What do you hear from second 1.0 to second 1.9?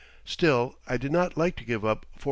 not like to give